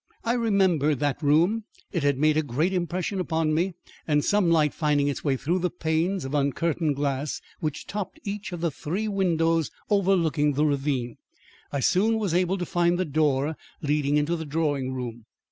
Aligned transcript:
I 0.23 0.33
remembered 0.33 0.97
that 1.01 1.21
room; 1.21 1.65
it 1.91 2.01
had 2.01 2.17
made 2.17 2.35
a 2.35 2.41
great 2.41 2.73
impression 2.73 3.19
upon 3.19 3.53
me, 3.53 3.75
and 4.07 4.25
some 4.25 4.49
light 4.49 4.73
finding 4.73 5.07
its 5.07 5.23
way 5.23 5.37
through 5.37 5.59
the 5.59 5.69
panes 5.69 6.25
of 6.25 6.33
uncurtained 6.33 6.95
glass 6.95 7.39
which 7.59 7.85
topped 7.85 8.19
each 8.23 8.51
of 8.51 8.61
the 8.61 8.71
three 8.71 9.07
windows 9.07 9.69
overlooking 9.91 10.53
the 10.53 10.65
ravine, 10.65 11.17
I 11.71 11.81
soon 11.81 12.17
was 12.17 12.33
able 12.33 12.57
to 12.57 12.65
find 12.65 12.97
the 12.97 13.05
door 13.05 13.55
leading 13.83 14.17
into 14.17 14.35
the 14.35 14.43
drawing 14.43 14.91
room. 14.91 15.25